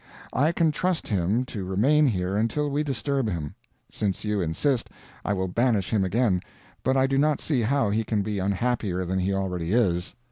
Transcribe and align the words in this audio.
I 0.33 0.51
can 0.51 0.71
trust 0.71 1.07
him 1.09 1.45
to 1.45 1.63
remain 1.63 2.07
here 2.07 2.35
until 2.35 2.71
we 2.71 2.81
disturb 2.81 3.29
him. 3.29 3.53
Since 3.91 4.23
you 4.25 4.41
insist, 4.41 4.89
I 5.23 5.33
will 5.33 5.47
banish 5.47 5.91
him 5.91 6.03
again, 6.03 6.41
but 6.81 6.97
I 6.97 7.05
do 7.05 7.19
not 7.19 7.39
see 7.39 7.61
how 7.61 7.91
he 7.91 8.03
can 8.03 8.23
be 8.23 8.39
unhappier 8.39 9.05
than 9.05 9.19
he 9.19 9.31
already 9.31 9.73
is. 9.73 10.15